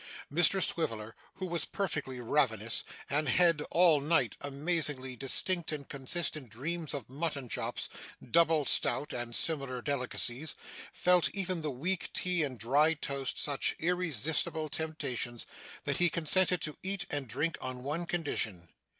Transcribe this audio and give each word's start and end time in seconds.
Mr 0.33 0.63
Swiveller, 0.63 1.15
who 1.35 1.45
was 1.45 1.65
perfectly 1.65 2.19
ravenous, 2.19 2.83
and 3.07 3.29
had 3.29 3.59
had, 3.59 3.67
all 3.69 4.01
night, 4.01 4.35
amazingly 4.41 5.15
distinct 5.15 5.71
and 5.71 5.87
consistent 5.89 6.49
dreams 6.49 6.95
of 6.95 7.07
mutton 7.07 7.47
chops, 7.47 7.87
double 8.31 8.65
stout, 8.65 9.13
and 9.13 9.35
similar 9.35 9.79
delicacies, 9.79 10.55
felt 10.91 11.29
even 11.35 11.61
the 11.61 11.69
weak 11.69 12.11
tea 12.13 12.41
and 12.41 12.57
dry 12.57 12.95
toast 12.95 13.37
such 13.37 13.75
irresistible 13.77 14.69
temptations, 14.69 15.45
that 15.83 15.97
he 15.97 16.09
consented 16.09 16.61
to 16.63 16.75
eat 16.81 17.05
and 17.11 17.27
drink 17.27 17.55
on 17.61 17.83
one 17.83 18.07
condition. 18.07 18.69